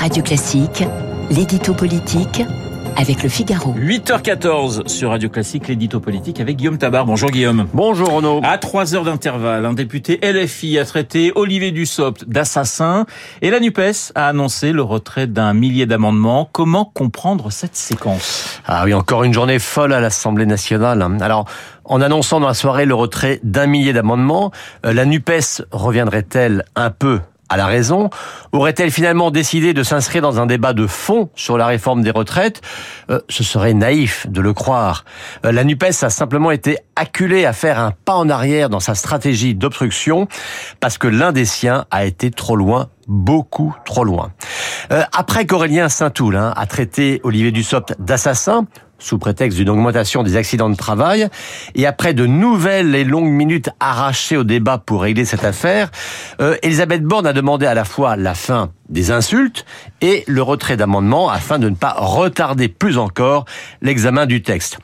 Radio 0.00 0.22
Classique, 0.22 0.82
l'édito 1.30 1.74
politique 1.74 2.42
avec 2.96 3.22
le 3.22 3.28
Figaro. 3.28 3.74
8h14 3.74 4.88
sur 4.88 5.10
Radio 5.10 5.28
Classique, 5.28 5.68
l'édito 5.68 6.00
politique 6.00 6.40
avec 6.40 6.56
Guillaume 6.56 6.78
Tabar. 6.78 7.04
Bonjour 7.04 7.30
Guillaume. 7.30 7.66
Bonjour 7.74 8.08
Renaud. 8.08 8.40
À 8.42 8.56
3 8.56 8.94
heures 8.94 9.04
d'intervalle, 9.04 9.66
un 9.66 9.74
député 9.74 10.18
LFI 10.22 10.78
a 10.78 10.86
traité 10.86 11.32
Olivier 11.34 11.70
Dussopt 11.70 12.26
d'assassin 12.26 13.04
et 13.42 13.50
la 13.50 13.60
NUPES 13.60 14.12
a 14.14 14.28
annoncé 14.28 14.72
le 14.72 14.80
retrait 14.80 15.26
d'un 15.26 15.52
millier 15.52 15.84
d'amendements. 15.84 16.48
Comment 16.50 16.86
comprendre 16.86 17.52
cette 17.52 17.76
séquence? 17.76 18.58
Ah 18.66 18.84
oui, 18.86 18.94
encore 18.94 19.24
une 19.24 19.34
journée 19.34 19.58
folle 19.58 19.92
à 19.92 20.00
l'Assemblée 20.00 20.46
nationale. 20.46 21.06
Alors, 21.20 21.44
en 21.84 22.00
annonçant 22.00 22.40
dans 22.40 22.48
la 22.48 22.54
soirée 22.54 22.86
le 22.86 22.94
retrait 22.94 23.38
d'un 23.42 23.66
millier 23.66 23.92
d'amendements, 23.92 24.50
euh, 24.86 24.94
la 24.94 25.04
NUPES 25.04 25.66
reviendrait-elle 25.72 26.64
un 26.74 26.88
peu 26.88 27.20
à 27.50 27.56
la 27.56 27.66
raison 27.66 28.08
Aurait-elle 28.52 28.90
finalement 28.90 29.30
décidé 29.30 29.74
de 29.74 29.82
s'inscrire 29.82 30.22
dans 30.22 30.40
un 30.40 30.46
débat 30.46 30.72
de 30.72 30.86
fond 30.86 31.30
sur 31.34 31.56
la 31.58 31.66
réforme 31.66 32.02
des 32.02 32.10
retraites? 32.10 32.62
Euh, 33.10 33.20
Ce 33.28 33.44
serait 33.44 33.74
naïf 33.74 34.26
de 34.28 34.40
le 34.40 34.52
croire. 34.52 35.04
Euh, 35.44 35.52
la 35.52 35.62
NUPES 35.62 36.02
a 36.02 36.10
simplement 36.10 36.50
été 36.50 36.78
acculée 36.96 37.44
à 37.44 37.52
faire 37.52 37.78
un 37.78 37.92
pas 37.92 38.14
en 38.14 38.28
arrière 38.28 38.70
dans 38.70 38.80
sa 38.80 38.94
stratégie 38.94 39.54
d'obstruction 39.54 40.26
parce 40.80 40.98
que 40.98 41.06
l'un 41.06 41.32
des 41.32 41.44
siens 41.44 41.84
a 41.90 42.04
été 42.04 42.30
trop 42.30 42.56
loin 42.56 42.88
beaucoup 43.10 43.74
trop 43.84 44.04
loin. 44.04 44.32
Euh, 44.92 45.02
après 45.12 45.44
qu'Aurélien 45.44 45.88
Saint-Toul 45.88 46.36
hein, 46.36 46.52
a 46.56 46.66
traité 46.66 47.20
Olivier 47.24 47.50
Dussopt 47.50 47.96
d'assassin, 47.98 48.66
sous 49.00 49.18
prétexte 49.18 49.58
d'une 49.58 49.70
augmentation 49.70 50.22
des 50.22 50.36
accidents 50.36 50.70
de 50.70 50.76
travail, 50.76 51.28
et 51.74 51.86
après 51.86 52.14
de 52.14 52.26
nouvelles 52.26 52.94
et 52.94 53.04
longues 53.04 53.30
minutes 53.30 53.70
arrachées 53.80 54.36
au 54.36 54.44
débat 54.44 54.78
pour 54.78 55.02
régler 55.02 55.24
cette 55.24 55.44
affaire, 55.44 55.90
euh, 56.40 56.56
Elisabeth 56.62 57.02
Borne 57.02 57.26
a 57.26 57.32
demandé 57.32 57.66
à 57.66 57.74
la 57.74 57.84
fois 57.84 58.16
la 58.16 58.34
fin 58.34 58.70
des 58.90 59.10
insultes 59.10 59.64
et 60.02 60.24
le 60.26 60.42
retrait 60.42 60.76
d'amendements 60.76 61.30
afin 61.30 61.58
de 61.58 61.68
ne 61.68 61.74
pas 61.74 61.94
retarder 61.96 62.68
plus 62.68 62.98
encore 62.98 63.44
l'examen 63.80 64.26
du 64.26 64.42
texte. 64.42 64.78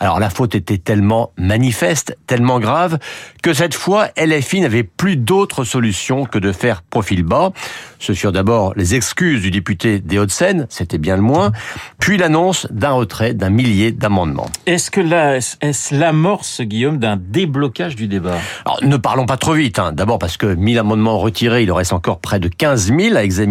Alors 0.00 0.18
la 0.18 0.30
faute 0.30 0.54
était 0.54 0.78
tellement 0.78 1.32
manifeste, 1.36 2.16
tellement 2.26 2.58
grave, 2.58 2.98
que 3.42 3.52
cette 3.52 3.74
fois, 3.74 4.08
LFI 4.16 4.62
n'avait 4.62 4.82
plus 4.82 5.16
d'autre 5.16 5.64
solution 5.64 6.24
que 6.24 6.38
de 6.38 6.52
faire 6.52 6.82
profil 6.82 7.22
bas. 7.22 7.52
Ce 7.98 8.12
furent 8.12 8.32
d'abord 8.32 8.72
les 8.76 8.94
excuses 8.94 9.42
du 9.42 9.50
député 9.50 10.00
des 10.00 10.18
Hauts-de-Seine, 10.18 10.66
c'était 10.70 10.98
bien 10.98 11.16
le 11.16 11.22
moins, 11.22 11.52
puis 11.98 12.16
l'annonce 12.16 12.66
d'un 12.70 12.92
retrait 12.92 13.34
d'un 13.34 13.50
millier 13.50 13.92
d'amendements. 13.92 14.48
Est-ce 14.66 14.90
que 14.90 15.00
là, 15.00 15.36
est-ce 15.36 15.94
l'amorce, 15.94 16.62
Guillaume, 16.62 16.98
d'un 16.98 17.16
déblocage 17.16 17.96
du 17.96 18.08
débat? 18.08 18.38
Alors 18.64 18.78
ne 18.82 18.96
parlons 18.96 19.26
pas 19.26 19.36
trop 19.36 19.52
vite, 19.52 19.78
hein. 19.78 19.92
d'abord 19.92 20.18
parce 20.18 20.36
que 20.36 20.46
1000 20.46 20.78
amendements 20.78 21.18
retirés, 21.18 21.64
il 21.64 21.72
en 21.72 21.74
reste 21.74 21.92
encore 21.92 22.20
près 22.20 22.40
de 22.40 22.48
15 22.48 22.92
000 22.96 23.16
à 23.16 23.22
examiner 23.22 23.49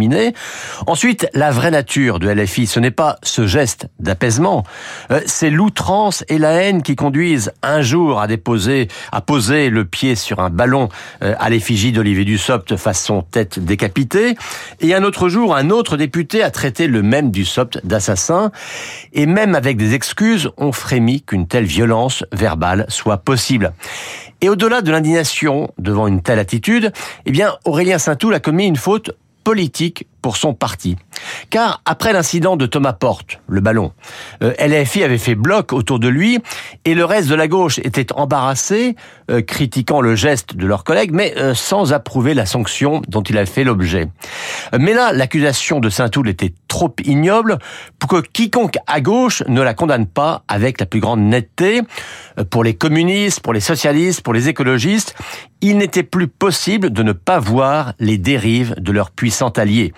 Ensuite, 0.88 1.28
la 1.34 1.52
vraie 1.52 1.72
nature 1.72 2.20
de 2.20 2.30
LFI, 2.30 2.68
ce 2.68 2.80
n'est 2.80 2.92
pas 2.92 3.18
ce 3.24 3.46
geste 3.46 3.88
d'apaisement, 4.00 4.64
euh, 5.12 5.22
c'est 5.26 5.50
l'outrance 5.50 6.24
et 6.30 6.38
la 6.38 6.52
haine 6.52 6.82
qui 6.82 6.96
conduisent 6.96 7.52
un 7.64 7.82
jour 7.82 8.20
à 8.20 8.28
déposer, 8.28 8.88
à 9.12 9.22
poser 9.22 9.70
le 9.70 9.86
pied 9.86 10.16
sur 10.16 10.40
un 10.40 10.50
ballon 10.50 10.90
euh, 11.24 11.36
à 11.40 11.50
l'effigie 11.50 11.92
d'Olivier 11.92 12.26
Dussopt 12.26 12.76
façon 12.76 13.22
tête 13.22 13.60
décapitée, 13.60 14.36
et 14.80 14.94
un 14.94 15.04
autre 15.04 15.30
jour, 15.30 15.56
un 15.56 15.70
autre 15.70 15.98
député 15.98 16.44
a 16.44 16.52
traité 16.52 16.88
le 16.88 17.02
même 17.02 17.32
Dussopt 17.32 17.86
d'assassin, 17.86 18.52
et 19.14 19.26
même 19.26 19.56
avec 19.56 19.78
des 19.78 19.94
excuses, 19.94 20.50
on 20.58 20.72
frémit 20.72 21.22
qu'une 21.22 21.48
telle 21.48 21.66
violence 21.66 22.24
verbale 22.32 22.86
soit 22.88 23.18
possible. 23.18 23.74
Et 24.42 24.50
au-delà 24.50 24.82
de 24.82 24.92
l'indignation 24.92 25.72
devant 25.78 26.08
une 26.08 26.22
telle 26.22 26.40
attitude, 26.40 26.92
eh 27.26 27.32
bien, 27.32 27.56
Aurélien 27.66 27.98
Saint-Toul 27.98 28.34
a 28.34 28.40
commis 28.40 28.68
une 28.68 28.78
faute 28.78 29.12
politique 29.50 30.06
pour 30.22 30.38
son 30.38 30.54
parti. 30.54 30.98
Car 31.50 31.82
après 31.86 32.14
l'incident 32.14 32.56
de 32.56 32.66
Thomas 32.66 32.94
Porte, 32.94 33.40
le 33.48 33.62
ballon, 33.62 33.94
euh, 34.44 34.54
LFI 34.60 35.04
avait 35.04 35.18
fait 35.18 35.36
bloc 35.36 35.74
autour 35.74 36.00
de 36.00 36.08
lui 36.08 36.40
et 36.86 36.94
le 36.94 37.06
reste 37.06 37.30
de 37.30 37.36
la 37.36 37.48
gauche 37.48 37.80
était 37.80 38.12
embarrassé, 38.14 38.96
euh, 39.30 39.42
critiquant 39.42 40.02
le 40.02 40.16
geste 40.16 40.56
de 40.56 40.66
leurs 40.66 40.84
collègues, 40.84 41.12
mais 41.12 41.34
euh, 41.38 41.54
sans 41.54 41.94
approuver 41.94 42.34
la 42.34 42.46
sanction 42.46 43.02
dont 43.08 43.22
il 43.22 43.38
a 43.38 43.46
fait 43.46 43.64
l'objet. 43.64 44.08
Mais 44.78 44.94
là, 44.94 45.12
l'accusation 45.14 45.80
de 45.80 45.90
Saint-Toul 45.90 46.30
était 46.30 46.54
trop 46.68 46.94
ignoble 47.04 47.58
pour 47.98 48.10
que 48.10 48.22
quiconque 48.22 48.78
à 48.88 49.02
gauche 49.02 49.44
ne 49.48 49.62
la 49.62 49.74
condamne 49.74 50.06
pas 50.06 50.44
avec 50.48 50.80
la 50.80 50.86
plus 50.86 51.00
grande 51.00 51.22
netteté. 51.22 51.82
Pour 52.50 52.64
les 52.64 52.76
communistes, 52.76 53.42
pour 53.42 53.54
les 53.54 53.60
socialistes, 53.60 54.22
pour 54.22 54.34
les 54.34 54.48
écologistes, 54.48 55.16
il 55.62 55.78
n'était 55.78 56.04
plus 56.04 56.28
possible 56.28 56.92
de 56.92 57.04
ne 57.04 57.12
pas 57.12 57.40
voir 57.40 57.94
les 58.00 58.18
dérives 58.18 58.76
de 58.78 58.92
leur 58.92 59.12
puissant 59.12 59.50
allié. 59.50 59.94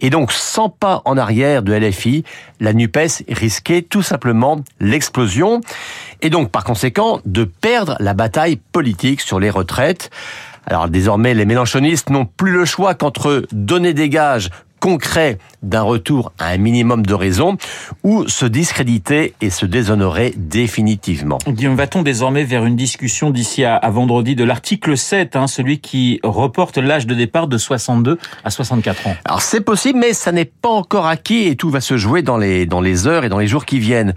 Et 0.00 0.10
donc, 0.10 0.32
sans 0.32 0.68
pas 0.68 1.02
en 1.04 1.16
arrière 1.16 1.62
de 1.62 1.72
LFI, 1.72 2.24
la 2.60 2.72
NUPES 2.72 3.24
risquait 3.28 3.82
tout 3.82 4.02
simplement 4.02 4.60
l'explosion 4.80 5.60
et 6.22 6.30
donc, 6.30 6.50
par 6.50 6.64
conséquent, 6.64 7.20
de 7.24 7.44
perdre 7.44 7.96
la 8.00 8.14
bataille 8.14 8.56
politique 8.56 9.20
sur 9.20 9.40
les 9.40 9.50
retraites. 9.50 10.10
Alors 10.66 10.88
désormais, 10.88 11.34
les 11.34 11.44
mélanchonistes 11.44 12.10
n'ont 12.10 12.24
plus 12.24 12.52
le 12.52 12.64
choix 12.64 12.94
qu'entre 12.94 13.46
donner 13.52 13.92
des 13.92 14.08
gages 14.08 14.50
concret 14.84 15.38
d'un 15.62 15.80
retour 15.80 16.32
à 16.38 16.48
un 16.48 16.58
minimum 16.58 17.06
de 17.06 17.14
raison 17.14 17.56
ou 18.02 18.28
se 18.28 18.44
discréditer 18.44 19.32
et 19.40 19.48
se 19.48 19.64
déshonorer 19.64 20.34
définitivement. 20.36 21.38
Guillaume, 21.48 21.74
va-t-on 21.74 22.02
désormais 22.02 22.44
vers 22.44 22.66
une 22.66 22.76
discussion 22.76 23.30
d'ici 23.30 23.64
à, 23.64 23.80
vendredi 23.88 24.34
de 24.36 24.44
l'article 24.44 24.98
7, 24.98 25.36
hein, 25.36 25.46
celui 25.46 25.78
qui 25.78 26.20
reporte 26.22 26.76
l'âge 26.76 27.06
de 27.06 27.14
départ 27.14 27.48
de 27.48 27.56
62 27.56 28.18
à 28.44 28.50
64 28.50 29.06
ans? 29.06 29.16
Alors 29.24 29.40
c'est 29.40 29.62
possible, 29.62 30.00
mais 30.00 30.12
ça 30.12 30.32
n'est 30.32 30.44
pas 30.44 30.68
encore 30.68 31.06
acquis 31.06 31.46
et 31.46 31.56
tout 31.56 31.70
va 31.70 31.80
se 31.80 31.96
jouer 31.96 32.20
dans 32.20 32.36
les, 32.36 32.66
dans 32.66 32.82
les 32.82 33.06
heures 33.06 33.24
et 33.24 33.30
dans 33.30 33.38
les 33.38 33.46
jours 33.46 33.64
qui 33.64 33.78
viennent. 33.78 34.12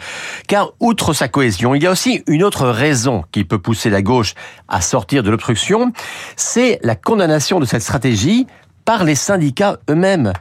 Car 0.49 0.73
outre 0.81 1.13
sa 1.13 1.29
cohésion, 1.29 1.75
il 1.75 1.83
y 1.83 1.87
a 1.87 1.91
aussi 1.91 2.23
une 2.27 2.43
autre 2.43 2.67
raison 2.67 3.23
qui 3.31 3.45
peut 3.45 3.59
pousser 3.59 3.89
la 3.89 4.01
gauche 4.01 4.33
à 4.67 4.81
sortir 4.81 5.23
de 5.23 5.29
l'obstruction, 5.29 5.93
c'est 6.35 6.79
la 6.83 6.95
condamnation 6.95 7.61
de 7.61 7.65
cette 7.65 7.83
stratégie 7.83 8.47
par 8.87 9.03
les 9.03 9.15
syndicats 9.15 9.79
eux-mêmes. 9.89 10.31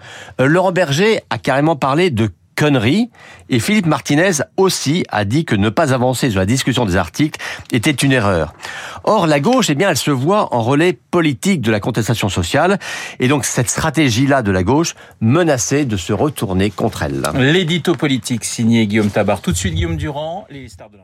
Euh, 0.40 0.46
Laurent 0.46 0.70
Berger 0.70 1.20
a 1.30 1.38
carrément 1.38 1.74
parlé 1.74 2.10
de 2.10 2.30
conneries 2.54 3.10
et 3.50 3.58
Philippe 3.58 3.86
Martinez 3.86 4.30
aussi 4.56 5.04
a 5.10 5.24
dit 5.24 5.44
que 5.44 5.56
ne 5.56 5.68
pas 5.68 5.92
avancer 5.92 6.30
sur 6.30 6.38
la 6.38 6.46
discussion 6.46 6.86
des 6.86 6.94
articles 6.94 7.40
était 7.72 7.90
une 7.90 8.12
erreur. 8.12 8.54
Or, 9.02 9.26
la 9.26 9.40
gauche, 9.40 9.68
eh 9.68 9.74
bien, 9.74 9.90
elle 9.90 9.96
se 9.96 10.12
voit 10.12 10.54
en 10.54 10.62
relais 10.62 10.92
politique 10.92 11.60
de 11.60 11.72
la 11.72 11.80
contestation 11.80 12.28
sociale 12.28 12.78
et 13.18 13.26
donc 13.26 13.44
cette 13.44 13.68
stratégie-là 13.68 14.42
de 14.42 14.52
la 14.52 14.62
gauche 14.62 14.94
menaçait 15.20 15.84
de 15.84 15.96
se 15.96 16.12
retourner 16.12 16.70
contre 16.70 17.02
elle. 17.02 17.22
L'édito 17.34 17.96
politique 17.96 18.44
signé 18.44 18.86
Guillaume 18.86 19.10
Tabar. 19.10 19.40
Tout 19.40 19.50
de 19.50 19.56
suite, 19.56 19.74
Guillaume 19.74 19.96
Durand, 19.96 20.46
les 20.50 20.68
stars 20.68 20.90
de. 20.90 20.98